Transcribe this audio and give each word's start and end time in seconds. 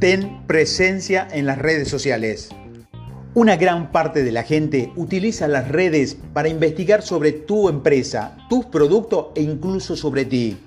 Ten 0.00 0.44
presencia 0.48 1.28
en 1.30 1.46
las 1.46 1.56
redes 1.56 1.88
sociales. 1.88 2.48
Una 3.32 3.56
gran 3.56 3.92
parte 3.92 4.24
de 4.24 4.32
la 4.32 4.42
gente 4.42 4.92
utiliza 4.96 5.46
las 5.46 5.68
redes 5.68 6.16
para 6.32 6.48
investigar 6.48 7.00
sobre 7.02 7.30
tu 7.30 7.68
empresa, 7.68 8.36
tus 8.50 8.66
productos 8.66 9.26
e 9.36 9.42
incluso 9.42 9.94
sobre 9.94 10.24
ti. 10.24 10.58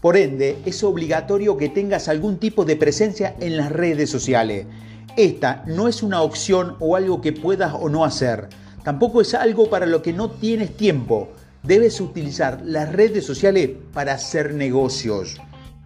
Por 0.00 0.16
ende, 0.16 0.56
es 0.64 0.82
obligatorio 0.82 1.58
que 1.58 1.68
tengas 1.68 2.08
algún 2.08 2.38
tipo 2.38 2.64
de 2.64 2.76
presencia 2.76 3.36
en 3.38 3.58
las 3.58 3.70
redes 3.70 4.08
sociales. 4.08 4.66
Esta 5.14 5.62
no 5.66 5.86
es 5.86 6.02
una 6.02 6.22
opción 6.22 6.76
o 6.80 6.96
algo 6.96 7.20
que 7.20 7.32
puedas 7.32 7.74
o 7.78 7.90
no 7.90 8.06
hacer. 8.06 8.48
Tampoco 8.82 9.20
es 9.20 9.34
algo 9.34 9.68
para 9.68 9.84
lo 9.84 10.00
que 10.00 10.14
no 10.14 10.30
tienes 10.30 10.74
tiempo. 10.74 11.28
Debes 11.62 12.00
utilizar 12.00 12.62
las 12.64 12.90
redes 12.90 13.26
sociales 13.26 13.70
para 13.92 14.14
hacer 14.14 14.54
negocios. 14.54 15.38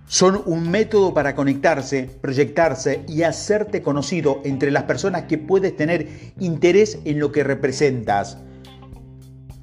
Son 0.06 0.42
un 0.44 0.70
método 0.70 1.14
para 1.14 1.34
conectarse, 1.34 2.10
proyectarse 2.20 3.04
y 3.08 3.22
hacerte 3.22 3.82
conocido 3.82 4.42
entre 4.44 4.70
las 4.70 4.82
personas 4.82 5.22
que 5.22 5.38
puedes 5.38 5.74
tener 5.76 6.32
interés 6.38 6.98
en 7.04 7.18
lo 7.18 7.32
que 7.32 7.42
representas. 7.42 8.36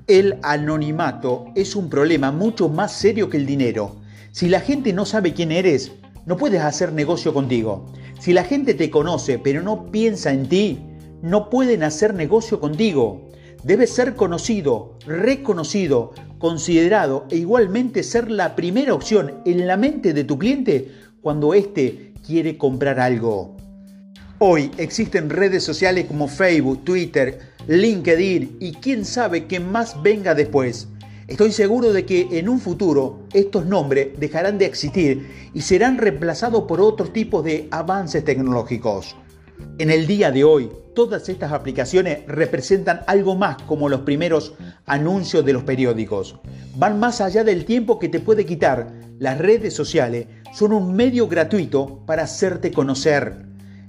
El 0.07 0.39
anonimato 0.41 1.45
es 1.55 1.75
un 1.75 1.89
problema 1.89 2.31
mucho 2.31 2.69
más 2.69 2.91
serio 2.91 3.29
que 3.29 3.37
el 3.37 3.45
dinero. 3.45 4.01
Si 4.31 4.49
la 4.49 4.59
gente 4.59 4.93
no 4.93 5.05
sabe 5.05 5.33
quién 5.33 5.51
eres, 5.51 5.91
no 6.25 6.37
puedes 6.37 6.61
hacer 6.61 6.91
negocio 6.91 7.33
contigo. 7.33 7.85
Si 8.19 8.33
la 8.33 8.43
gente 8.43 8.73
te 8.73 8.89
conoce 8.89 9.37
pero 9.37 9.61
no 9.61 9.91
piensa 9.91 10.31
en 10.31 10.49
ti, 10.49 10.79
no 11.21 11.51
pueden 11.51 11.83
hacer 11.83 12.15
negocio 12.15 12.59
contigo. 12.59 13.29
Debes 13.63 13.93
ser 13.93 14.15
conocido, 14.15 14.97
reconocido, 15.05 16.13
considerado 16.39 17.27
e 17.29 17.37
igualmente 17.37 18.01
ser 18.01 18.31
la 18.31 18.55
primera 18.55 18.95
opción 18.95 19.35
en 19.45 19.67
la 19.67 19.77
mente 19.77 20.13
de 20.13 20.23
tu 20.23 20.39
cliente 20.39 20.91
cuando 21.21 21.53
éste 21.53 22.15
quiere 22.25 22.57
comprar 22.57 22.99
algo. 22.99 23.55
Hoy 24.39 24.71
existen 24.77 25.29
redes 25.29 25.63
sociales 25.63 26.05
como 26.07 26.27
Facebook, 26.27 26.83
Twitter, 26.83 27.37
LinkedIn 27.67 28.57
y 28.59 28.71
quién 28.73 29.05
sabe 29.05 29.45
qué 29.45 29.59
más 29.59 30.01
venga 30.01 30.33
después. 30.33 30.87
Estoy 31.27 31.51
seguro 31.51 31.93
de 31.93 32.03
que 32.03 32.29
en 32.31 32.49
un 32.49 32.59
futuro 32.59 33.27
estos 33.31 33.67
nombres 33.67 34.19
dejarán 34.19 34.57
de 34.57 34.65
existir 34.65 35.29
y 35.53 35.61
serán 35.61 35.99
reemplazados 35.99 36.63
por 36.63 36.81
otros 36.81 37.13
tipos 37.13 37.43
de 37.43 37.67
avances 37.69 38.25
tecnológicos. 38.25 39.15
En 39.77 39.89
el 39.89 40.05
día 40.07 40.31
de 40.31 40.43
hoy, 40.43 40.69
todas 40.93 41.27
estas 41.29 41.51
aplicaciones 41.51 42.25
representan 42.27 43.01
algo 43.07 43.35
más 43.35 43.61
como 43.63 43.89
los 43.89 44.01
primeros 44.01 44.53
anuncios 44.85 45.45
de 45.45 45.53
los 45.53 45.63
periódicos. 45.63 46.39
Van 46.75 46.99
más 46.99 47.21
allá 47.21 47.43
del 47.43 47.65
tiempo 47.65 47.97
que 47.97 48.09
te 48.09 48.19
puede 48.19 48.45
quitar. 48.45 48.91
Las 49.19 49.37
redes 49.37 49.73
sociales 49.73 50.27
son 50.53 50.73
un 50.73 50.93
medio 50.93 51.27
gratuito 51.27 52.03
para 52.05 52.23
hacerte 52.23 52.71
conocer. 52.71 53.45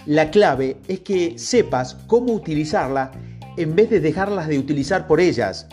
La 0.06 0.30
clave 0.30 0.78
es 0.88 1.00
que 1.00 1.38
sepas 1.38 1.94
cómo 2.06 2.32
utilizarla 2.32 3.12
en 3.56 3.76
vez 3.76 3.90
de 3.90 4.00
dejarlas 4.00 4.48
de 4.48 4.58
utilizar 4.58 5.06
por 5.06 5.20
ellas. 5.20 5.66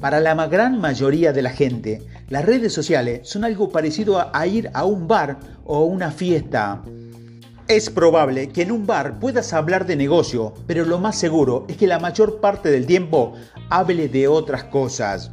Para 0.00 0.20
la 0.20 0.34
gran 0.48 0.80
mayoría 0.80 1.32
de 1.32 1.42
la 1.42 1.50
gente, 1.50 2.02
las 2.28 2.44
redes 2.44 2.72
sociales 2.72 3.20
son 3.28 3.44
algo 3.44 3.70
parecido 3.70 4.30
a 4.34 4.46
ir 4.46 4.70
a 4.74 4.84
un 4.84 5.08
bar 5.08 5.38
o 5.64 5.76
a 5.76 5.84
una 5.84 6.10
fiesta. 6.10 6.82
Es 7.66 7.88
probable 7.88 8.50
que 8.50 8.60
en 8.60 8.72
un 8.72 8.86
bar 8.86 9.18
puedas 9.18 9.54
hablar 9.54 9.86
de 9.86 9.96
negocio, 9.96 10.52
pero 10.66 10.84
lo 10.84 10.98
más 10.98 11.16
seguro 11.16 11.64
es 11.66 11.78
que 11.78 11.86
la 11.86 11.98
mayor 11.98 12.38
parte 12.38 12.70
del 12.70 12.84
tiempo 12.84 13.32
hable 13.70 14.08
de 14.08 14.28
otras 14.28 14.64
cosas. 14.64 15.30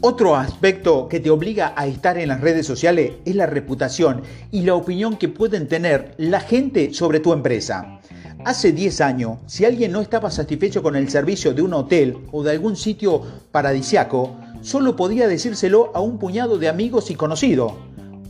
Otro 0.00 0.34
aspecto 0.34 1.06
que 1.06 1.20
te 1.20 1.30
obliga 1.30 1.72
a 1.76 1.86
estar 1.86 2.18
en 2.18 2.30
las 2.30 2.40
redes 2.40 2.66
sociales 2.66 3.12
es 3.24 3.36
la 3.36 3.46
reputación 3.46 4.22
y 4.50 4.62
la 4.62 4.74
opinión 4.74 5.16
que 5.16 5.28
pueden 5.28 5.68
tener 5.68 6.16
la 6.18 6.40
gente 6.40 6.92
sobre 6.92 7.20
tu 7.20 7.32
empresa. 7.32 8.00
Hace 8.44 8.72
10 8.72 9.00
años, 9.00 9.38
si 9.46 9.64
alguien 9.64 9.92
no 9.92 10.00
estaba 10.00 10.32
satisfecho 10.32 10.82
con 10.82 10.96
el 10.96 11.08
servicio 11.10 11.54
de 11.54 11.62
un 11.62 11.74
hotel 11.74 12.18
o 12.32 12.42
de 12.42 12.50
algún 12.50 12.74
sitio 12.74 13.22
paradisiaco, 13.52 14.36
solo 14.62 14.96
podía 14.96 15.28
decírselo 15.28 15.92
a 15.94 16.00
un 16.00 16.18
puñado 16.18 16.58
de 16.58 16.68
amigos 16.68 17.08
y 17.12 17.14
conocidos. 17.14 17.72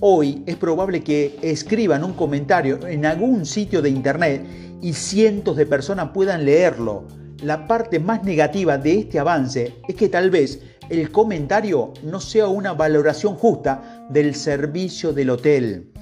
Hoy 0.04 0.42
es 0.46 0.56
probable 0.56 1.04
que 1.04 1.38
escriban 1.42 2.02
un 2.02 2.14
comentario 2.14 2.84
en 2.88 3.06
algún 3.06 3.46
sitio 3.46 3.80
de 3.80 3.90
internet 3.90 4.44
y 4.80 4.94
cientos 4.94 5.56
de 5.56 5.64
personas 5.64 6.10
puedan 6.12 6.44
leerlo. 6.44 7.04
La 7.40 7.68
parte 7.68 8.00
más 8.00 8.24
negativa 8.24 8.78
de 8.78 8.98
este 8.98 9.20
avance 9.20 9.76
es 9.86 9.94
que 9.94 10.08
tal 10.08 10.28
vez 10.30 10.60
el 10.88 11.12
comentario 11.12 11.92
no 12.02 12.18
sea 12.18 12.48
una 12.48 12.72
valoración 12.72 13.36
justa 13.36 14.08
del 14.10 14.34
servicio 14.34 15.12
del 15.12 15.30
hotel. 15.30 15.92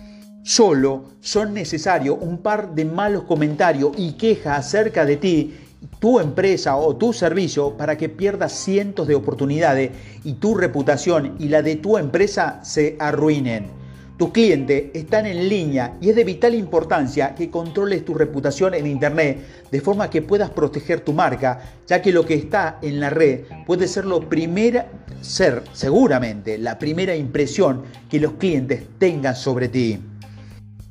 Solo 0.45 1.05
son 1.21 1.53
necesarios 1.53 2.17
un 2.23 2.39
par 2.39 2.75
de 2.75 2.87
malos 2.87 3.25
comentarios 3.25 3.93
y 3.99 4.13
quejas 4.13 4.61
acerca 4.61 5.05
de 5.05 5.19
ti, 5.19 5.55
tu 5.99 6.21
empresa 6.21 6.75
o 6.75 6.97
tu 6.97 7.13
servicio 7.13 7.77
para 7.77 7.99
que 7.99 8.09
pierdas 8.09 8.53
cientos 8.53 9.07
de 9.07 9.15
oportunidades 9.15 9.91
y 10.25 10.33
tu 10.33 10.55
reputación 10.55 11.37
y 11.39 11.49
la 11.49 11.61
de 11.61 11.77
tu 11.77 11.99
empresa 11.99 12.61
se 12.65 12.97
arruinen. 12.99 13.80
Tus 14.21 14.33
clientes 14.33 14.91
están 14.93 15.25
en 15.25 15.49
línea 15.49 15.97
y 15.99 16.11
es 16.11 16.15
de 16.15 16.25
vital 16.25 16.55
importancia 16.55 17.35
que 17.35 17.49
controles 17.49 18.05
tu 18.05 18.13
reputación 18.13 18.75
en 18.75 18.87
Internet 18.87 19.39
de 19.71 19.81
forma 19.81 20.11
que 20.11 20.21
puedas 20.21 20.51
proteger 20.51 21.01
tu 21.01 21.15
marca, 21.15 21.63
ya 21.87 22.03
que 22.03 22.13
lo 22.13 22.27
que 22.27 22.35
está 22.35 22.79
en 22.83 23.01
la 23.01 23.09
red 23.09 23.45
puede 23.65 23.89
ser 23.89 24.05
lo 24.05 24.29
primera, 24.29 24.89
ser 25.23 25.63
seguramente 25.73 26.59
la 26.59 26.79
primera 26.79 27.17
impresión 27.17 27.85
que 28.11 28.21
los 28.21 28.33
clientes 28.33 28.83
tengan 28.99 29.35
sobre 29.35 29.69
ti. 29.71 29.99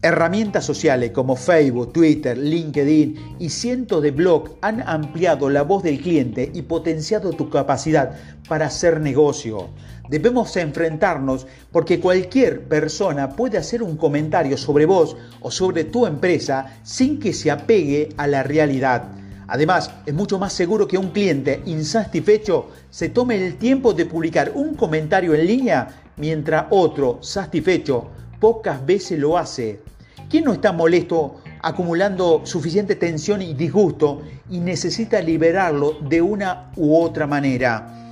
Herramientas 0.01 0.65
sociales 0.65 1.11
como 1.11 1.35
Facebook, 1.35 1.93
Twitter, 1.93 2.35
LinkedIn 2.35 3.35
y 3.37 3.49
cientos 3.49 4.01
de 4.01 4.09
blogs 4.09 4.53
han 4.61 4.81
ampliado 4.87 5.49
la 5.51 5.61
voz 5.61 5.83
del 5.83 6.01
cliente 6.01 6.49
y 6.51 6.63
potenciado 6.63 7.33
tu 7.33 7.49
capacidad 7.51 8.17
para 8.47 8.67
hacer 8.67 9.01
negocio. 9.01 9.69
Debemos 10.09 10.57
enfrentarnos 10.57 11.45
porque 11.71 11.99
cualquier 11.99 12.67
persona 12.67 13.29
puede 13.29 13.59
hacer 13.59 13.83
un 13.83 13.95
comentario 13.95 14.57
sobre 14.57 14.87
vos 14.87 15.15
o 15.39 15.51
sobre 15.51 15.83
tu 15.83 16.07
empresa 16.07 16.79
sin 16.81 17.19
que 17.19 17.31
se 17.31 17.51
apegue 17.51 18.09
a 18.17 18.25
la 18.25 18.41
realidad. 18.41 19.03
Además, 19.47 19.91
es 20.07 20.13
mucho 20.15 20.39
más 20.39 20.53
seguro 20.53 20.87
que 20.87 20.97
un 20.97 21.11
cliente 21.11 21.61
insatisfecho 21.65 22.69
se 22.89 23.09
tome 23.09 23.35
el 23.35 23.57
tiempo 23.57 23.93
de 23.93 24.07
publicar 24.07 24.51
un 24.55 24.73
comentario 24.73 25.35
en 25.35 25.45
línea 25.45 25.87
mientras 26.17 26.65
otro 26.71 27.19
satisfecho 27.21 28.09
pocas 28.39 28.83
veces 28.83 29.19
lo 29.19 29.37
hace. 29.37 29.79
¿Quién 30.27 30.45
no 30.45 30.53
está 30.53 30.71
molesto 30.71 31.41
acumulando 31.61 32.41
suficiente 32.45 32.95
tensión 32.95 33.43
y 33.43 33.53
disgusto 33.53 34.23
y 34.49 34.59
necesita 34.59 35.21
liberarlo 35.21 35.97
de 36.01 36.19
una 36.19 36.71
u 36.75 36.95
otra 36.95 37.27
manera? 37.27 38.08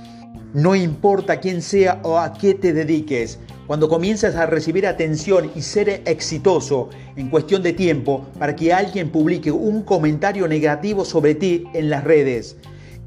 No 0.54 0.74
importa 0.74 1.40
quién 1.40 1.62
sea 1.62 2.00
o 2.02 2.18
a 2.18 2.32
qué 2.32 2.54
te 2.54 2.72
dediques, 2.72 3.38
cuando 3.66 3.88
comienzas 3.88 4.34
a 4.36 4.46
recibir 4.46 4.86
atención 4.86 5.50
y 5.54 5.62
ser 5.62 6.02
exitoso 6.06 6.88
en 7.16 7.28
cuestión 7.28 7.62
de 7.62 7.72
tiempo 7.72 8.26
para 8.38 8.56
que 8.56 8.72
alguien 8.72 9.10
publique 9.10 9.50
un 9.50 9.82
comentario 9.82 10.48
negativo 10.48 11.04
sobre 11.04 11.34
ti 11.34 11.64
en 11.74 11.90
las 11.90 12.04
redes. 12.04 12.56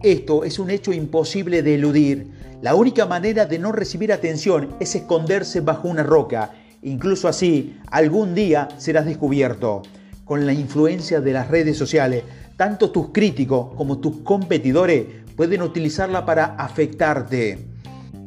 Esto 0.03 0.43
es 0.43 0.59
un 0.59 0.69
hecho 0.69 0.93
imposible 0.93 1.63
de 1.63 1.75
eludir. 1.75 2.31
La 2.61 2.75
única 2.75 3.05
manera 3.05 3.45
de 3.45 3.59
no 3.59 3.71
recibir 3.71 4.13
atención 4.13 4.75
es 4.79 4.95
esconderse 4.95 5.61
bajo 5.61 5.87
una 5.87 6.03
roca 6.03 6.51
Incluso 6.83 7.27
así, 7.27 7.77
algún 7.91 8.33
día 8.33 8.67
serás 8.77 9.05
descubierto. 9.05 9.83
Con 10.25 10.45
la 10.45 10.53
influencia 10.53 11.21
de 11.21 11.33
las 11.33 11.47
redes 11.47 11.77
sociales, 11.77 12.23
tanto 12.57 12.89
tus 12.89 13.09
críticos 13.11 13.75
como 13.75 13.99
tus 13.99 14.17
competidores 14.21 15.05
pueden 15.41 15.63
utilizarla 15.63 16.23
para 16.23 16.53
afectarte. 16.53 17.57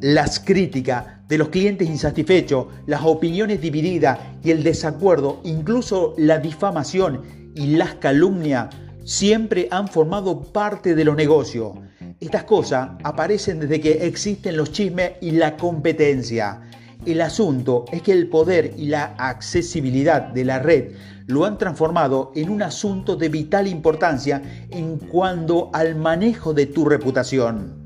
Las 0.00 0.40
críticas 0.40 1.28
de 1.28 1.38
los 1.38 1.48
clientes 1.48 1.88
insatisfechos, 1.88 2.66
las 2.86 3.02
opiniones 3.04 3.60
divididas 3.60 4.18
y 4.42 4.50
el 4.50 4.64
desacuerdo, 4.64 5.40
incluso 5.44 6.14
la 6.18 6.38
difamación 6.38 7.22
y 7.54 7.76
las 7.76 7.94
calumnias, 7.94 8.74
siempre 9.04 9.68
han 9.70 9.86
formado 9.86 10.42
parte 10.42 10.96
de 10.96 11.04
los 11.04 11.14
negocios. 11.14 11.74
Estas 12.18 12.42
cosas 12.42 12.90
aparecen 13.04 13.60
desde 13.60 13.80
que 13.80 14.08
existen 14.08 14.56
los 14.56 14.72
chismes 14.72 15.12
y 15.20 15.30
la 15.30 15.56
competencia. 15.56 16.62
El 17.06 17.20
asunto 17.20 17.84
es 17.92 18.02
que 18.02 18.10
el 18.10 18.26
poder 18.26 18.74
y 18.76 18.86
la 18.86 19.14
accesibilidad 19.18 20.20
de 20.20 20.44
la 20.44 20.58
red 20.58 20.94
lo 21.26 21.44
han 21.44 21.58
transformado 21.58 22.32
en 22.34 22.50
un 22.50 22.62
asunto 22.62 23.16
de 23.16 23.28
vital 23.28 23.66
importancia 23.66 24.42
en 24.70 24.98
cuanto 24.98 25.70
al 25.72 25.96
manejo 25.96 26.54
de 26.54 26.66
tu 26.66 26.84
reputación. 26.84 27.82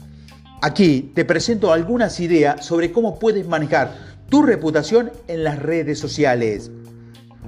Aquí 0.60 1.12
te 1.14 1.24
presento 1.24 1.72
algunas 1.72 2.18
ideas 2.20 2.64
sobre 2.64 2.90
cómo 2.90 3.18
puedes 3.18 3.46
manejar 3.46 3.94
tu 4.28 4.42
reputación 4.42 5.12
en 5.28 5.44
las 5.44 5.58
redes 5.58 5.98
sociales. 5.98 6.70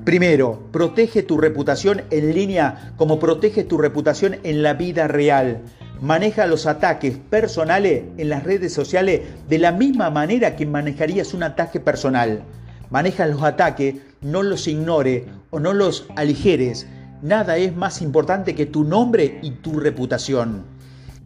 Primero, 0.04 0.68
protege 0.72 1.22
tu 1.22 1.36
reputación 1.36 2.02
en 2.10 2.34
línea 2.34 2.94
como 2.96 3.18
protege 3.18 3.64
tu 3.64 3.78
reputación 3.78 4.36
en 4.44 4.62
la 4.62 4.74
vida 4.74 5.08
real 5.08 5.62
maneja 6.00 6.46
los 6.46 6.66
ataques 6.66 7.18
personales 7.18 8.04
en 8.16 8.28
las 8.28 8.42
redes 8.42 8.72
sociales 8.72 9.20
de 9.48 9.58
la 9.58 9.72
misma 9.72 10.10
manera 10.10 10.56
que 10.56 10.66
manejarías 10.66 11.34
un 11.34 11.42
ataque 11.42 11.78
personal. 11.78 12.42
Maneja 12.90 13.26
los 13.26 13.42
ataques, 13.42 13.96
no 14.20 14.42
los 14.42 14.66
ignore 14.66 15.26
o 15.50 15.60
no 15.60 15.72
los 15.72 16.06
aligeres. 16.16 16.86
nada 17.22 17.58
es 17.58 17.76
más 17.76 18.00
importante 18.00 18.54
que 18.54 18.66
tu 18.66 18.84
nombre 18.84 19.40
y 19.42 19.50
tu 19.50 19.78
reputación. 19.78 20.64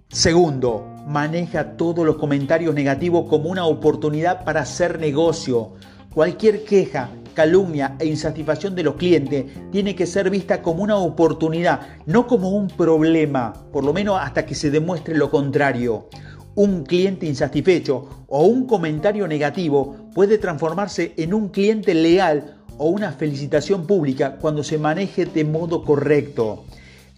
Segundo, 0.08 0.86
maneja 1.06 1.76
todos 1.76 2.04
los 2.04 2.16
comentarios 2.16 2.74
negativos 2.74 3.28
como 3.28 3.48
una 3.48 3.66
oportunidad 3.66 4.44
para 4.44 4.62
hacer 4.62 4.98
negocio. 4.98 5.72
Cualquier 6.12 6.64
queja, 6.64 7.10
calumnia 7.34 7.96
e 7.98 8.06
insatisfacción 8.06 8.74
de 8.74 8.84
los 8.84 8.94
clientes 8.94 9.46
tiene 9.70 9.94
que 9.94 10.06
ser 10.06 10.30
vista 10.30 10.62
como 10.62 10.82
una 10.82 10.96
oportunidad, 10.96 11.80
no 12.06 12.26
como 12.26 12.50
un 12.50 12.68
problema, 12.68 13.52
por 13.72 13.84
lo 13.84 13.92
menos 13.92 14.18
hasta 14.20 14.46
que 14.46 14.54
se 14.54 14.70
demuestre 14.70 15.16
lo 15.16 15.30
contrario. 15.30 16.08
Un 16.54 16.84
cliente 16.84 17.26
insatisfecho 17.26 18.24
o 18.28 18.44
un 18.44 18.66
comentario 18.66 19.26
negativo 19.26 19.96
puede 20.14 20.38
transformarse 20.38 21.12
en 21.16 21.34
un 21.34 21.48
cliente 21.48 21.94
leal 21.94 22.63
o 22.78 22.88
una 22.88 23.12
felicitación 23.12 23.86
pública 23.86 24.36
cuando 24.40 24.62
se 24.62 24.78
maneje 24.78 25.26
de 25.26 25.44
modo 25.44 25.84
correcto. 25.84 26.64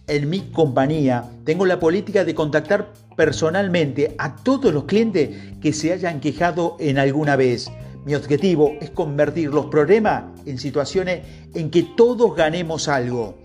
En 0.07 0.29
mi 0.29 0.51
compañía 0.51 1.25
tengo 1.43 1.65
la 1.65 1.79
política 1.79 2.23
de 2.23 2.33
contactar 2.33 2.93
personalmente 3.17 4.15
a 4.17 4.35
todos 4.37 4.73
los 4.73 4.85
clientes 4.85 5.29
que 5.61 5.73
se 5.73 5.91
hayan 5.91 6.19
quejado 6.21 6.77
en 6.79 6.97
alguna 6.97 7.35
vez. 7.35 7.69
Mi 8.05 8.15
objetivo 8.15 8.71
es 8.79 8.89
convertir 8.91 9.49
los 9.49 9.65
problemas 9.65 10.23
en 10.45 10.57
situaciones 10.59 11.25
en 11.53 11.69
que 11.69 11.83
todos 11.83 12.33
ganemos 12.35 12.87
algo. 12.87 13.37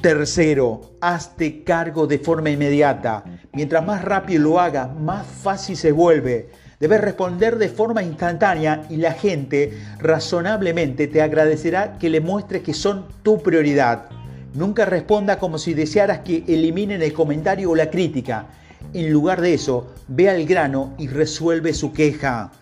Tercero, 0.00 0.96
hazte 1.00 1.62
cargo 1.62 2.08
de 2.08 2.18
forma 2.18 2.50
inmediata. 2.50 3.24
Mientras 3.52 3.86
más 3.86 4.02
rápido 4.04 4.42
lo 4.42 4.60
hagas, 4.60 4.92
más 4.98 5.24
fácil 5.24 5.76
se 5.76 5.92
vuelve. 5.92 6.50
Debes 6.80 7.00
responder 7.00 7.56
de 7.56 7.68
forma 7.68 8.02
instantánea 8.02 8.82
y 8.90 8.96
la 8.96 9.12
gente 9.12 9.72
razonablemente 9.98 11.06
te 11.06 11.22
agradecerá 11.22 11.98
que 11.98 12.10
le 12.10 12.20
muestres 12.20 12.62
que 12.62 12.74
son 12.74 13.06
tu 13.22 13.42
prioridad. 13.42 14.06
Nunca 14.54 14.84
responda 14.84 15.38
como 15.38 15.58
si 15.58 15.74
desearas 15.74 16.20
que 16.20 16.44
eliminen 16.48 17.02
el 17.02 17.12
comentario 17.12 17.70
o 17.70 17.76
la 17.76 17.90
crítica. 17.90 18.46
En 18.92 19.10
lugar 19.12 19.40
de 19.40 19.54
eso, 19.54 19.94
ve 20.08 20.28
al 20.28 20.44
grano 20.46 20.94
y 20.98 21.08
resuelve 21.08 21.72
su 21.72 21.92
queja. 21.92 22.52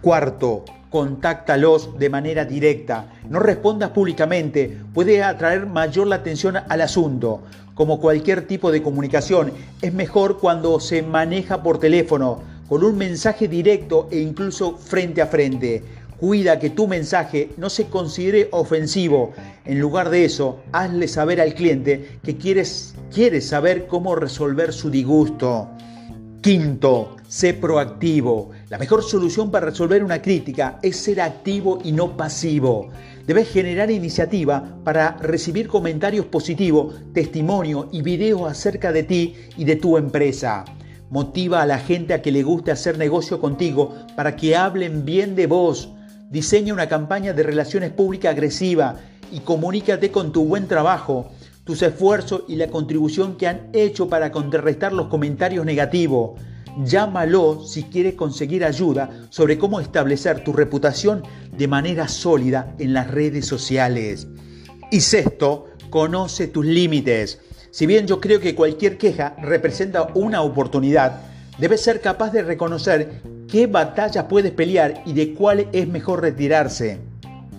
Cuarto, 0.00 0.64
contáctalos 0.90 1.98
de 1.98 2.10
manera 2.10 2.44
directa. 2.44 3.06
No 3.28 3.40
respondas 3.40 3.90
públicamente, 3.90 4.78
puede 4.92 5.22
atraer 5.22 5.66
mayor 5.66 6.06
la 6.06 6.16
atención 6.16 6.56
al 6.56 6.80
asunto. 6.80 7.42
Como 7.74 8.00
cualquier 8.00 8.46
tipo 8.46 8.70
de 8.70 8.82
comunicación, 8.82 9.52
es 9.82 9.92
mejor 9.92 10.38
cuando 10.38 10.78
se 10.78 11.02
maneja 11.02 11.62
por 11.62 11.78
teléfono, 11.78 12.42
con 12.68 12.84
un 12.84 12.96
mensaje 12.96 13.48
directo 13.48 14.08
e 14.10 14.20
incluso 14.20 14.76
frente 14.76 15.20
a 15.20 15.26
frente. 15.26 15.82
Cuida 16.18 16.58
que 16.58 16.70
tu 16.70 16.86
mensaje 16.86 17.50
no 17.56 17.68
se 17.68 17.86
considere 17.86 18.48
ofensivo. 18.52 19.32
En 19.64 19.80
lugar 19.80 20.10
de 20.10 20.24
eso, 20.24 20.60
hazle 20.72 21.08
saber 21.08 21.40
al 21.40 21.54
cliente 21.54 22.18
que 22.22 22.36
quieres, 22.36 22.94
quieres 23.12 23.48
saber 23.48 23.86
cómo 23.86 24.14
resolver 24.14 24.72
su 24.72 24.90
disgusto. 24.90 25.68
Quinto, 26.40 27.16
sé 27.26 27.54
proactivo. 27.54 28.50
La 28.68 28.78
mejor 28.78 29.02
solución 29.02 29.50
para 29.50 29.66
resolver 29.66 30.04
una 30.04 30.22
crítica 30.22 30.78
es 30.82 30.96
ser 30.96 31.20
activo 31.20 31.78
y 31.82 31.92
no 31.92 32.16
pasivo. 32.16 32.90
Debes 33.26 33.48
generar 33.48 33.90
iniciativa 33.90 34.76
para 34.84 35.16
recibir 35.16 35.66
comentarios 35.66 36.26
positivos, 36.26 36.96
testimonio 37.14 37.88
y 37.92 38.02
videos 38.02 38.50
acerca 38.50 38.92
de 38.92 39.02
ti 39.02 39.34
y 39.56 39.64
de 39.64 39.76
tu 39.76 39.96
empresa. 39.96 40.66
Motiva 41.10 41.62
a 41.62 41.66
la 41.66 41.78
gente 41.78 42.14
a 42.14 42.22
que 42.22 42.32
le 42.32 42.42
guste 42.42 42.70
hacer 42.70 42.98
negocio 42.98 43.40
contigo 43.40 43.94
para 44.16 44.36
que 44.36 44.56
hablen 44.56 45.04
bien 45.04 45.36
de 45.36 45.46
vos. 45.46 45.90
Diseña 46.30 46.72
una 46.72 46.88
campaña 46.88 47.32
de 47.32 47.42
relaciones 47.42 47.90
públicas 47.90 48.32
agresiva 48.32 48.96
y 49.30 49.40
comunícate 49.40 50.10
con 50.10 50.32
tu 50.32 50.44
buen 50.44 50.66
trabajo 50.66 51.30
tus 51.64 51.80
esfuerzos 51.82 52.42
y 52.46 52.56
la 52.56 52.68
contribución 52.68 53.36
que 53.36 53.48
han 53.48 53.70
hecho 53.72 54.08
para 54.08 54.30
contrarrestar 54.30 54.92
los 54.92 55.08
comentarios 55.08 55.64
negativos. 55.64 56.38
Llámalo 56.84 57.64
si 57.64 57.84
quieres 57.84 58.14
conseguir 58.14 58.64
ayuda 58.64 59.26
sobre 59.30 59.58
cómo 59.58 59.80
establecer 59.80 60.44
tu 60.44 60.52
reputación 60.52 61.22
de 61.56 61.68
manera 61.68 62.08
sólida 62.08 62.74
en 62.78 62.92
las 62.92 63.10
redes 63.10 63.46
sociales. 63.46 64.26
Y 64.90 65.00
sexto, 65.00 65.68
conoce 65.88 66.48
tus 66.48 66.66
límites. 66.66 67.40
Si 67.74 67.86
bien 67.86 68.06
yo 68.06 68.20
creo 68.20 68.38
que 68.38 68.54
cualquier 68.54 68.98
queja 68.98 69.34
representa 69.42 70.06
una 70.14 70.42
oportunidad, 70.42 71.22
debes 71.58 71.80
ser 71.80 72.00
capaz 72.00 72.30
de 72.30 72.44
reconocer 72.44 73.20
qué 73.50 73.66
batallas 73.66 74.26
puedes 74.28 74.52
pelear 74.52 75.02
y 75.04 75.12
de 75.12 75.34
cuál 75.34 75.66
es 75.72 75.88
mejor 75.88 76.22
retirarse. 76.22 77.00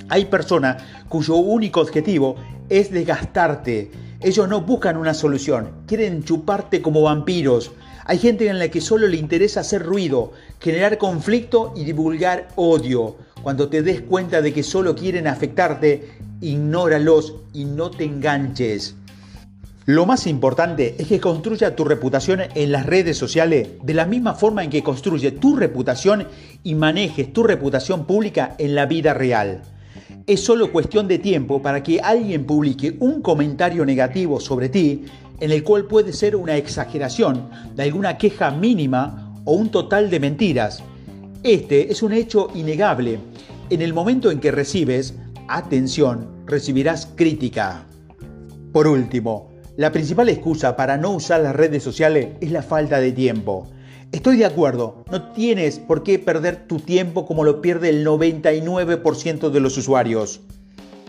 Hay 0.08 0.24
personas 0.24 0.82
cuyo 1.10 1.36
único 1.36 1.82
objetivo 1.82 2.38
es 2.70 2.92
desgastarte. 2.92 3.92
Ellos 4.22 4.48
no 4.48 4.62
buscan 4.62 4.96
una 4.96 5.14
solución, 5.14 5.84
quieren 5.86 6.24
chuparte 6.24 6.82
como 6.82 7.02
vampiros. 7.02 7.74
Hay 8.06 8.18
gente 8.18 8.48
en 8.48 8.58
la 8.58 8.70
que 8.70 8.80
solo 8.80 9.10
le 9.10 9.18
interesa 9.18 9.60
hacer 9.60 9.84
ruido, 9.84 10.32
generar 10.62 10.98
conflicto 10.98 11.74
y 11.76 11.84
divulgar 11.84 12.48
odio. 12.56 13.18
Cuando 13.44 13.68
te 13.68 13.82
des 13.82 14.00
cuenta 14.00 14.42
de 14.42 14.54
que 14.54 14.64
solo 14.64 14.96
quieren 14.96 15.28
afectarte, 15.28 16.08
ignóralos 16.40 17.36
y 17.52 17.66
no 17.66 17.92
te 17.92 18.06
enganches. 18.06 18.96
Lo 19.88 20.08
más 20.08 20.26
importante 20.26 20.96
es 20.98 21.08
que 21.08 21.20
construya 21.20 21.76
tu 21.76 21.84
reputación 21.84 22.40
en 22.56 22.72
las 22.72 22.88
redes 22.88 23.20
sociales 23.20 23.68
de 23.84 23.94
la 23.94 24.08
misma 24.08 24.34
forma 24.34 24.64
en 24.64 24.72
que 24.72 24.82
construye 24.82 25.30
tu 25.30 25.56
reputación 25.56 26.28
y 26.64 26.74
manejes 26.74 27.32
tu 27.32 27.44
reputación 27.44 28.06
pública 28.08 28.56
en 28.58 28.74
la 28.74 28.88
vida 28.88 29.14
real. 29.14 29.62
Es 30.26 30.44
solo 30.44 30.72
cuestión 30.72 31.08
de 31.08 31.20
tiempo 31.20 31.62
para 31.62 31.84
que 31.84 32.00
alguien 32.00 32.46
publique 32.46 32.96
un 33.00 33.22
comentario 33.22 33.86
negativo 33.86 34.40
sobre 34.40 34.70
ti, 34.70 35.06
en 35.40 35.52
el 35.52 35.64
cual 35.64 35.86
puede 35.86 36.14
ser 36.14 36.36
una 36.36 36.58
exageración 36.58 37.48
de 37.76 37.84
alguna 37.84 38.18
queja 38.18 38.50
mínima 38.50 39.36
o 39.46 39.54
un 39.54 39.70
total 39.70 40.10
de 40.10 40.20
mentiras. 40.20 40.82
Este 41.44 41.92
es 41.92 42.02
un 42.02 42.14
hecho 42.14 42.50
innegable. 42.56 43.20
En 43.70 43.84
el 43.84 43.94
momento 43.94 44.32
en 44.32 44.40
que 44.40 44.50
recibes 44.50 45.14
atención, 45.48 46.28
recibirás 46.48 47.08
crítica. 47.16 47.86
Por 48.72 48.88
último, 48.88 49.55
la 49.78 49.92
principal 49.92 50.30
excusa 50.30 50.78
para 50.78 50.98
no 50.98 51.12
usar 51.12 51.42
las 51.42 51.56
redes 51.56 51.84
sociales 51.84 52.30
es 52.40 52.52
la 52.52 52.62
falta 52.62 53.00
de 53.00 53.12
tiempo. 53.12 53.68
Estoy 54.14 54.38
de 54.38 54.46
acuerdo, 54.46 55.04
no 55.12 55.34
tienes 55.34 55.80
por 55.80 56.04
qué 56.04 56.18
perder 56.18 56.68
tu 56.68 56.80
tiempo 56.80 57.26
como 57.26 57.44
lo 57.44 57.62
pierde 57.62 57.90
el 57.90 58.06
99% 58.06 59.50
de 59.50 59.60
los 59.60 59.78
usuarios. 59.78 60.40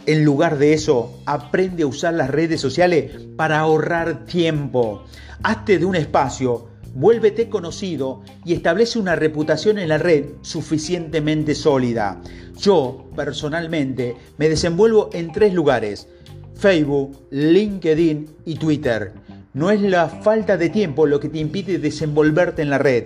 En 0.07 0.25
lugar 0.25 0.59
de 0.59 0.73
eso, 0.73 1.17
aprende 1.27 1.85
a 1.85 1.87
usar 1.87 2.15
las 2.15 2.31
redes 2.31 2.61
sociales 2.61 3.13
para 3.37 3.61
ahorrar 3.61 4.25
tiempo. 4.25 5.05
Hazte 5.45 5.79
de 5.79 5.85
un 5.85 5.95
espacio, 5.95 6.69
vuélvete 6.95 7.49
conocido 7.49 8.23
y 8.45 8.53
establece 8.55 8.99
una 8.99 9.15
reputación 9.15 9.79
en 9.79 9.89
la 9.89 9.99
red 9.99 10.25
suficientemente 10.43 11.55
sólida. 11.55 12.21
Yo, 12.59 13.11
personalmente, 13.15 14.17
me 14.39 14.49
desenvuelvo 14.49 15.11
en 15.13 15.31
tres 15.31 15.53
lugares, 15.53 16.09
Facebook, 16.57 17.27
LinkedIn 17.31 18.29
y 18.47 18.55
Twitter. 18.57 19.13
No 19.53 19.71
es 19.71 19.81
la 19.81 20.09
falta 20.09 20.57
de 20.57 20.71
tiempo 20.71 21.07
lo 21.07 21.21
que 21.21 21.29
te 21.29 21.39
impide 21.39 21.79
desenvolverte 21.79 22.63
en 22.63 22.71
la 22.71 22.79
red, 22.79 23.05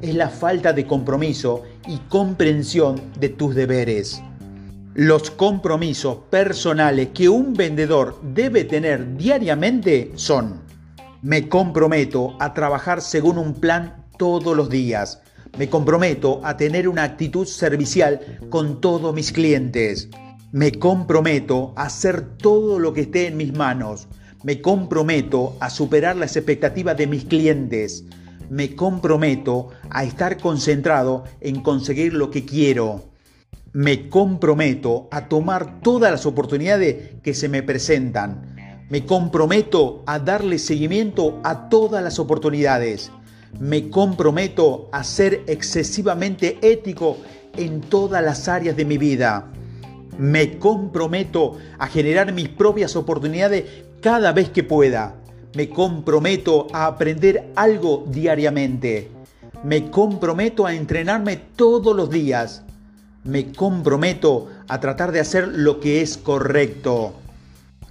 es 0.00 0.14
la 0.14 0.28
falta 0.28 0.72
de 0.72 0.86
compromiso 0.86 1.62
y 1.86 1.98
comprensión 2.08 3.00
de 3.18 3.28
tus 3.28 3.54
deberes. 3.54 4.22
Los 4.94 5.30
compromisos 5.30 6.18
personales 6.30 7.10
que 7.14 7.28
un 7.28 7.54
vendedor 7.54 8.20
debe 8.22 8.64
tener 8.64 9.16
diariamente 9.16 10.12
son, 10.16 10.62
me 11.22 11.48
comprometo 11.48 12.36
a 12.40 12.52
trabajar 12.54 13.00
según 13.00 13.38
un 13.38 13.54
plan 13.54 14.06
todos 14.18 14.56
los 14.56 14.70
días. 14.70 15.20
Me 15.56 15.68
comprometo 15.68 16.40
a 16.44 16.56
tener 16.56 16.88
una 16.88 17.04
actitud 17.04 17.46
servicial 17.46 18.20
con 18.50 18.80
todos 18.80 19.14
mis 19.14 19.32
clientes. 19.32 20.08
Me 20.50 20.72
comprometo 20.72 21.74
a 21.76 21.82
hacer 21.82 22.38
todo 22.38 22.78
lo 22.78 22.94
que 22.94 23.02
esté 23.02 23.26
en 23.26 23.36
mis 23.36 23.52
manos. 23.52 24.08
Me 24.44 24.62
comprometo 24.62 25.58
a 25.60 25.68
superar 25.68 26.16
las 26.16 26.36
expectativas 26.36 26.96
de 26.96 27.06
mis 27.06 27.26
clientes. 27.26 28.06
Me 28.48 28.74
comprometo 28.74 29.68
a 29.90 30.04
estar 30.04 30.38
concentrado 30.38 31.24
en 31.42 31.60
conseguir 31.60 32.14
lo 32.14 32.30
que 32.30 32.46
quiero. 32.46 33.10
Me 33.74 34.08
comprometo 34.08 35.08
a 35.10 35.28
tomar 35.28 35.82
todas 35.82 36.10
las 36.10 36.24
oportunidades 36.24 37.16
que 37.22 37.34
se 37.34 37.50
me 37.50 37.62
presentan. 37.62 38.56
Me 38.88 39.04
comprometo 39.04 40.02
a 40.06 40.18
darle 40.18 40.58
seguimiento 40.58 41.40
a 41.44 41.68
todas 41.68 42.02
las 42.02 42.18
oportunidades. 42.18 43.12
Me 43.60 43.90
comprometo 43.90 44.88
a 44.92 45.04
ser 45.04 45.42
excesivamente 45.46 46.56
ético 46.62 47.18
en 47.54 47.82
todas 47.82 48.24
las 48.24 48.48
áreas 48.48 48.78
de 48.78 48.86
mi 48.86 48.96
vida. 48.96 49.52
Me 50.18 50.58
comprometo 50.58 51.58
a 51.78 51.86
generar 51.86 52.32
mis 52.32 52.48
propias 52.48 52.96
oportunidades 52.96 53.64
cada 54.02 54.32
vez 54.32 54.50
que 54.50 54.64
pueda. 54.64 55.14
Me 55.54 55.68
comprometo 55.68 56.66
a 56.72 56.86
aprender 56.86 57.52
algo 57.54 58.04
diariamente. 58.08 59.12
Me 59.62 59.90
comprometo 59.90 60.66
a 60.66 60.74
entrenarme 60.74 61.36
todos 61.36 61.94
los 61.94 62.10
días. 62.10 62.64
Me 63.22 63.52
comprometo 63.52 64.48
a 64.66 64.80
tratar 64.80 65.12
de 65.12 65.20
hacer 65.20 65.46
lo 65.46 65.78
que 65.78 66.02
es 66.02 66.16
correcto. 66.16 67.14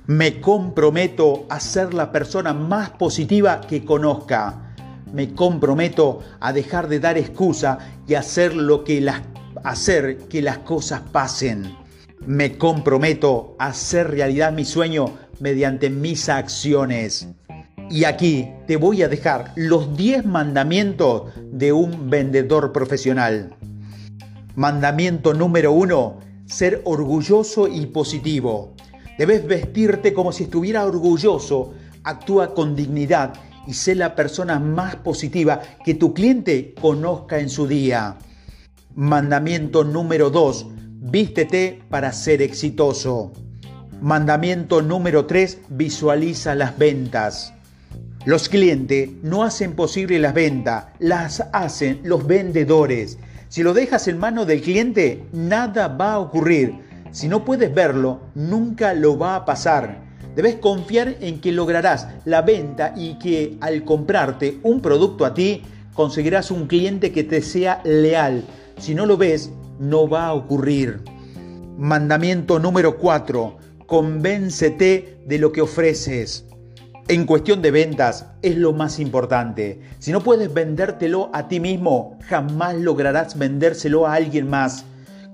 Me 0.06 0.42
comprometo 0.42 1.46
a 1.50 1.62
ser 1.62 1.94
la 1.94 2.12
persona 2.12 2.54
más 2.54 2.90
positiva 2.90 3.62
que 3.62 3.86
conozca. 3.86 4.74
Me 5.14 5.34
comprometo 5.34 6.20
a 6.42 6.52
dejar 6.52 6.90
de 6.90 7.00
dar 7.00 7.18
excusa 7.18 7.78
y 8.06 8.16
hacer 8.16 8.54
lo 8.54 8.84
que 8.84 9.00
las, 9.00 9.22
hacer 9.64 10.18
que 10.28 10.42
las 10.42 10.58
cosas 10.60 11.02
pasen. 11.12 11.87
Me 12.28 12.58
comprometo 12.58 13.56
a 13.58 13.68
hacer 13.68 14.12
realidad 14.12 14.52
mi 14.52 14.66
sueño 14.66 15.14
mediante 15.40 15.90
mis 15.90 16.28
acciones. 16.28 17.30
Y 17.90 18.04
aquí 18.04 18.52
te 18.68 18.76
voy 18.76 19.02
a 19.02 19.08
dejar 19.08 19.54
los 19.56 19.96
10 19.96 20.26
mandamientos 20.26 21.32
de 21.54 21.72
un 21.72 22.10
vendedor 22.10 22.74
profesional. 22.74 23.56
Mandamiento 24.56 25.34
número 25.34 25.72
1, 25.72 26.20
ser 26.46 26.82
orgulloso 26.84 27.70
y 27.70 27.86
positivo. 27.86 28.74
Debes 29.18 29.48
vestirte 29.48 30.14
como 30.14 30.34
si 30.34 30.44
estuviera 30.44 30.86
orgulloso, 30.86 31.76
actúa 32.04 32.54
con 32.54 32.76
dignidad 32.76 33.36
y 33.68 33.74
sé 33.74 33.96
la 33.96 34.16
persona 34.16 34.60
más 34.60 34.98
positiva 34.98 35.62
que 35.86 35.94
tu 35.94 36.14
cliente 36.14 36.76
conozca 36.82 37.40
en 37.40 37.48
su 37.48 37.68
día. 37.68 38.18
Mandamiento 38.96 39.86
número 39.86 40.30
2, 40.30 40.68
vístete 41.10 41.82
para 41.90 42.12
ser 42.12 42.42
exitoso. 42.42 43.32
Mandamiento 44.02 44.82
número 44.82 45.26
3, 45.26 45.60
visualiza 45.70 46.54
las 46.54 46.78
ventas. 46.78 47.54
Los 48.26 48.50
clientes 48.50 49.10
no 49.24 49.44
hacen 49.44 49.74
posible 49.74 50.20
las 50.20 50.34
ventas, 50.34 50.88
las 51.00 51.44
hacen 51.54 52.02
los 52.04 52.28
vendedores. 52.28 53.18
Si 53.48 53.64
lo 53.64 53.74
dejas 53.74 54.08
en 54.10 54.20
manos 54.20 54.48
del 54.48 54.62
cliente, 54.62 55.24
nada 55.32 55.88
va 55.88 56.14
a 56.14 56.20
ocurrir. 56.20 56.76
Si 57.12 57.30
no 57.30 57.46
puedes 57.46 57.74
verlo, 57.74 58.20
nunca 58.36 58.94
lo 58.94 59.18
va 59.18 59.36
a 59.38 59.46
pasar. 59.46 60.02
Debes 60.36 60.56
confiar 60.56 61.16
en 61.22 61.40
que 61.40 61.54
lograrás 61.54 62.10
la 62.26 62.42
venta 62.42 62.94
y 62.98 63.18
que 63.18 63.58
al 63.62 63.86
comprarte 63.86 64.60
un 64.62 64.82
producto 64.82 65.26
a 65.26 65.34
ti, 65.34 65.64
conseguirás 65.94 66.52
un 66.52 66.68
cliente 66.68 67.14
que 67.14 67.24
te 67.24 67.42
sea 67.42 67.82
leal. 67.86 68.44
Si 68.78 68.94
no 68.94 69.06
lo 69.06 69.18
ves, 69.18 69.50
no 69.80 70.08
va 70.08 70.28
a 70.28 70.34
ocurrir. 70.34 71.02
Mandamiento 71.78 72.60
número 72.60 72.98
4. 72.98 73.58
Convéncete 73.86 75.20
de 75.26 75.38
lo 75.38 75.52
que 75.52 75.62
ofreces. 75.62 76.46
En 77.08 77.26
cuestión 77.26 77.62
de 77.62 77.72
ventas 77.72 78.26
es 78.42 78.58
lo 78.58 78.74
más 78.74 79.00
importante. 79.00 79.80
Si 80.00 80.12
no 80.12 80.22
puedes 80.22 80.54
vendértelo 80.54 81.30
a 81.34 81.48
ti 81.48 81.60
mismo, 81.60 82.20
jamás 82.28 82.76
lograrás 82.76 83.38
vendérselo 83.38 84.06
a 84.06 84.16
alguien 84.16 84.50
más. 84.50 84.84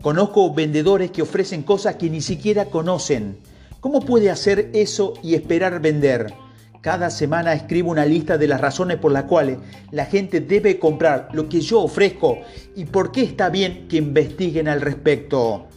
Conozco 0.02 0.54
vendedores 0.54 1.12
que 1.12 1.22
ofrecen 1.22 1.64
cosas 1.64 1.96
que 1.96 2.10
ni 2.10 2.22
siquiera 2.22 2.66
conocen. 2.66 3.38
¿Cómo 3.80 4.02
puede 4.02 4.30
hacer 4.30 4.70
eso 4.74 5.14
y 5.24 5.34
esperar 5.34 5.82
vender? 5.82 6.43
Cada 6.84 7.10
semana 7.10 7.54
escribo 7.54 7.92
una 7.92 8.06
lista 8.06 8.38
de 8.38 8.46
las 8.46 8.60
razones 8.60 8.98
por 8.98 9.13
las 9.13 9.24
cuales 9.24 9.58
la 9.92 10.06
gente 10.06 10.42
debe 10.42 10.80
comprar 10.80 11.30
lo 11.32 11.48
que 11.48 11.62
yo 11.62 11.80
ofrezco 11.80 12.40
y 12.75 12.84
por 12.84 13.13
qué 13.13 13.22
está 13.22 13.50
bien 13.50 13.88
que 13.88 13.96
investiguen 13.96 14.68
al 14.68 14.82
respecto. 14.82 15.68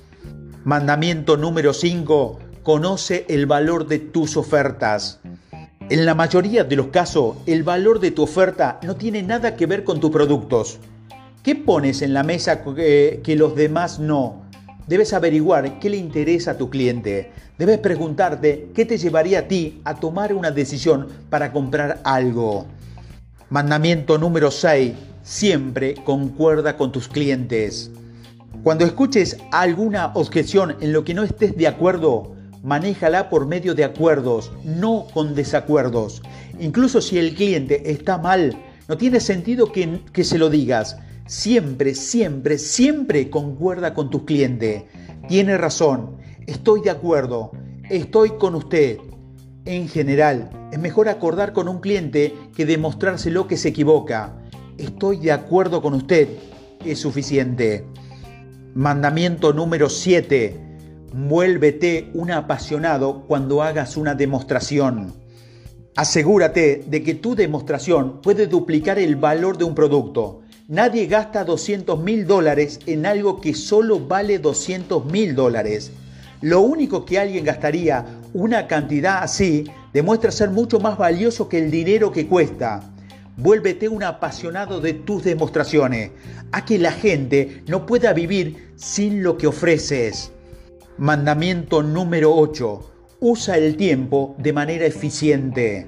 Mandamiento 0.65 1.37
número 1.37 1.73
5. 1.73 2.41
Conoce 2.65 3.25
el 3.29 3.47
valor 3.47 3.87
de 3.87 4.01
tus 4.01 4.37
ofertas. 4.37 5.21
En 5.91 6.07
la 6.07 6.17
mayoría 6.17 6.65
de 6.65 6.75
los 6.75 6.89
casos, 6.89 7.37
el 7.47 7.63
valor 7.63 8.01
de 8.01 8.11
tu 8.11 8.25
oferta 8.25 8.81
no 8.83 8.97
tiene 8.97 9.23
nada 9.23 9.55
que 9.55 9.67
ver 9.67 9.85
con 9.85 10.01
tus 10.01 10.11
productos. 10.11 10.81
¿Qué 11.45 11.55
pones 11.55 12.03
en 12.03 12.15
la 12.15 12.25
mesa 12.25 12.65
que, 12.65 13.37
los 13.39 13.55
demás 13.55 14.01
no? 14.01 14.43
Debes 14.87 15.13
averiguar 15.13 15.81
qué 15.81 15.91
le 15.91 15.97
interesa 15.97 16.53
a 16.53 16.59
tu 16.59 16.71
cliente. 16.71 17.33
Debes 17.59 17.79
preguntarte 17.79 18.69
qué 18.73 18.85
te 18.85 18.99
llevaría 18.99 19.41
a 19.41 19.49
ti 19.49 19.81
a 19.85 19.97
tomar 19.97 20.33
una 20.33 20.53
decisión 20.53 21.09
para 21.29 21.51
comprar 21.51 22.01
algo. 22.05 22.67
Mandamiento 23.51 24.17
número 24.17 24.53
6. 24.53 24.93
Siempre 25.25 25.97
concuerda 26.05 26.77
con 26.77 26.93
tus 26.93 27.09
clientes. 27.09 27.91
Cuando 28.63 28.85
escuches 28.85 29.39
alguna 29.51 30.13
objeción 30.15 30.77
en 30.81 30.93
lo 30.93 31.03
que 31.03 31.15
no 31.15 31.25
estés 31.25 31.57
de 31.57 31.67
acuerdo, 31.67 32.37
manéjala 32.63 33.29
por 33.29 33.47
medio 33.47 33.75
de 33.75 33.83
acuerdos, 33.83 34.53
no 34.65 35.09
con 35.13 35.35
desacuerdos. 35.35 36.23
Incluso 36.61 37.01
si 37.01 37.19
el 37.19 37.35
cliente 37.35 37.91
está 37.91 38.19
mal, 38.19 38.57
no 38.87 38.97
tiene 38.97 39.19
sentido 39.19 39.73
que, 39.73 40.01
que 40.13 40.23
se 40.23 40.39
lo 40.39 40.49
digas. 40.49 40.97
Siempre, 41.27 41.95
siempre, 41.95 42.59
siempre 42.59 43.31
concuerda 43.31 43.95
con 43.95 44.11
tu 44.11 44.25
cliente. 44.25 44.87
Tiene 45.29 45.59
razón, 45.59 46.17
estoy 46.47 46.83
de 46.83 46.91
acuerdo, 46.91 47.53
estoy 47.91 48.31
con 48.39 48.55
usted. 48.55 48.99
En 49.65 49.89
general, 49.89 50.69
es 50.73 50.79
mejor 50.79 51.09
acordar 51.09 51.53
con 51.53 51.69
un 51.69 51.81
cliente 51.81 52.35
que 52.55 52.67
demostrárselo 52.67 53.49
que 53.49 53.57
se 53.57 53.71
equivoca. 53.71 54.37
Estoy 54.79 55.19
de 55.19 55.33
acuerdo 55.33 55.83
con 55.83 55.95
usted, 55.95 56.29
es 56.85 57.01
suficiente. 57.01 57.85
Mandamiento 58.75 59.53
número 59.53 59.89
7 59.89 60.67
Muélvete 61.17 62.11
un 62.13 62.31
apasionado 62.31 63.25
cuando 63.27 63.63
hagas 63.63 63.97
una 63.97 64.15
demostración. 64.15 65.15
Asegúrate 65.95 66.85
de 66.87 67.03
que 67.03 67.15
tu 67.15 67.35
demostración 67.35 68.21
puede 68.21 68.47
duplicar 68.49 68.99
el 68.99 69.17
valor 69.17 69.57
de 69.57 69.65
un 69.65 69.75
producto. 69.75 70.43
Nadie 70.69 71.07
gasta 71.07 71.45
200 71.45 72.03
mil 72.03 72.27
dólares 72.27 72.81
en 72.87 73.07
algo 73.07 73.41
que 73.41 73.55
solo 73.55 74.01
vale 74.01 74.41
200 74.41 75.05
mil 75.07 75.37
dólares. 75.37 75.93
Lo 76.41 76.61
único 76.63 77.05
que 77.05 77.21
alguien 77.21 77.45
gastaría 77.45 78.05
una 78.33 78.67
cantidad 78.67 79.23
así 79.23 79.71
demuestra 79.93 80.33
ser 80.33 80.51
mucho 80.51 80.81
más 80.81 80.99
valioso 80.99 81.49
que 81.49 81.59
el 81.59 81.71
dinero 81.71 82.11
que 82.11 82.27
cuesta. 82.27 82.81
Vuélvete 83.37 83.89
un 83.89 84.03
apasionado 84.03 84.81
de 84.81 84.95
tus 84.95 85.23
demostraciones. 85.23 86.11
A 86.51 86.65
que 86.65 86.81
la 86.81 86.91
gente 86.91 87.63
no 87.69 87.87
pueda 87.87 88.13
vivir 88.13 88.73
sin 88.75 89.23
lo 89.23 89.39
que 89.39 89.47
ofreces. 89.47 90.33
Mandamiento 90.99 91.85
número 91.85 92.35
8. 92.35 92.91
Usa 93.21 93.57
el 93.57 93.77
tiempo 93.77 94.35
de 94.39 94.53
manera 94.53 94.85
eficiente. 94.85 95.87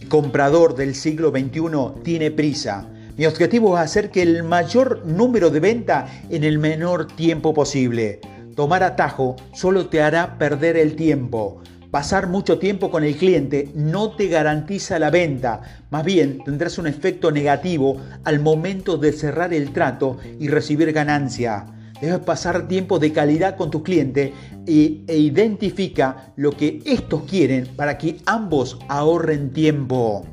El 0.00 0.08
comprador 0.08 0.76
del 0.76 0.94
siglo 0.94 1.30
XXI 1.30 2.02
tiene 2.02 2.30
prisa. 2.30 2.88
Mi 3.18 3.26
objetivo 3.26 3.76
es 3.76 3.82
hacer 3.82 4.10
que 4.12 4.22
el 4.22 4.44
mayor 4.44 5.04
número 5.04 5.50
de 5.50 5.58
venta 5.58 6.06
en 6.30 6.44
el 6.44 6.60
menor 6.60 7.08
tiempo 7.08 7.52
posible. 7.52 8.20
Tomar 8.54 8.84
atajo 8.84 9.34
solo 9.52 9.88
te 9.88 10.00
hará 10.00 10.38
perder 10.38 10.76
el 10.76 10.94
tiempo. 10.94 11.60
Pasar 11.90 12.28
mucho 12.28 12.60
tiempo 12.60 12.92
con 12.92 13.02
el 13.02 13.16
cliente 13.16 13.72
no 13.74 14.12
te 14.12 14.28
garantiza 14.28 15.00
la 15.00 15.10
venta, 15.10 15.62
más 15.90 16.04
bien 16.04 16.38
tendrás 16.44 16.78
un 16.78 16.86
efecto 16.86 17.32
negativo 17.32 17.96
al 18.22 18.38
momento 18.38 18.96
de 18.98 19.10
cerrar 19.10 19.52
el 19.52 19.72
trato 19.72 20.18
y 20.38 20.46
recibir 20.46 20.92
ganancia. 20.92 21.66
Debes 22.00 22.20
pasar 22.20 22.68
tiempo 22.68 23.00
de 23.00 23.12
calidad 23.12 23.56
con 23.56 23.72
tu 23.72 23.82
cliente 23.82 24.32
e, 24.64 25.02
e 25.08 25.18
identifica 25.18 26.32
lo 26.36 26.52
que 26.52 26.80
estos 26.84 27.24
quieren 27.24 27.66
para 27.74 27.98
que 27.98 28.18
ambos 28.26 28.78
ahorren 28.86 29.52
tiempo. 29.52 30.24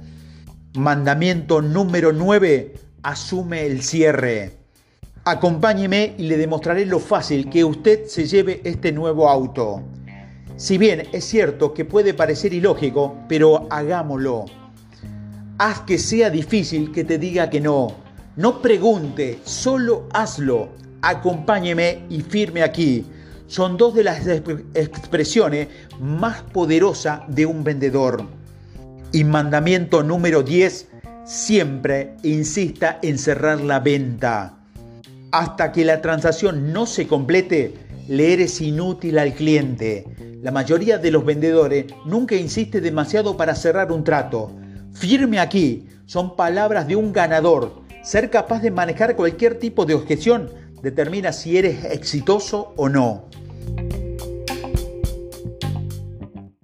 Mandamiento 0.75 1.61
número 1.61 2.11
9. 2.11 2.73
Asume 3.03 3.65
el 3.65 3.81
cierre. 3.81 4.57
Acompáñeme 5.23 6.15
y 6.17 6.23
le 6.23 6.37
demostraré 6.37 6.85
lo 6.85 6.99
fácil 6.99 7.49
que 7.49 7.63
usted 7.63 8.05
se 8.07 8.25
lleve 8.25 8.61
este 8.63 8.91
nuevo 8.91 9.29
auto. 9.29 9.81
Si 10.57 10.77
bien 10.77 11.03
es 11.11 11.25
cierto 11.25 11.73
que 11.73 11.85
puede 11.85 12.13
parecer 12.13 12.53
ilógico, 12.53 13.15
pero 13.27 13.67
hagámoslo. 13.69 14.45
Haz 15.57 15.81
que 15.81 15.97
sea 15.97 16.29
difícil 16.29 16.91
que 16.91 17.03
te 17.03 17.17
diga 17.17 17.49
que 17.49 17.61
no. 17.61 17.95
No 18.35 18.61
pregunte, 18.61 19.39
solo 19.43 20.07
hazlo 20.13 20.69
acompáñeme 21.05 22.03
y 22.09 22.21
firme 22.21 22.63
aquí. 22.63 23.05
Son 23.47 23.77
dos 23.77 23.93
de 23.93 24.03
las 24.03 24.25
expresiones 24.73 25.67
más 25.99 26.41
poderosas 26.41 27.21
de 27.27 27.45
un 27.45 27.63
vendedor. 27.63 28.25
Y 29.11 29.23
mandamiento 29.23 30.03
número 30.03 30.43
10, 30.43 30.89
siempre 31.25 32.15
insista 32.23 32.99
en 33.01 33.17
cerrar 33.17 33.61
la 33.61 33.79
venta. 33.79 34.59
Hasta 35.31 35.71
que 35.71 35.85
la 35.85 36.01
transacción 36.01 36.73
no 36.73 36.85
se 36.85 37.07
complete, 37.07 37.73
le 38.07 38.33
eres 38.33 38.61
inútil 38.61 39.17
al 39.17 39.33
cliente. 39.33 40.05
La 40.41 40.51
mayoría 40.51 40.97
de 40.97 41.11
los 41.11 41.25
vendedores 41.25 41.85
nunca 42.05 42.35
insiste 42.35 42.81
demasiado 42.81 43.35
para 43.35 43.55
cerrar 43.55 43.91
un 43.91 44.03
trato. 44.03 44.51
Firme 44.93 45.39
aquí 45.39 45.87
son 46.05 46.35
palabras 46.35 46.87
de 46.87 46.95
un 46.95 47.11
ganador. 47.11 47.81
Ser 48.03 48.29
capaz 48.29 48.61
de 48.61 48.69
manejar 48.69 49.15
cualquier 49.15 49.57
tipo 49.57 49.85
de 49.85 49.95
objeción 49.95 50.51
determina 50.83 51.33
si 51.33 51.57
eres 51.57 51.85
exitoso 51.85 52.73
o 52.77 52.89
no. 52.89 53.25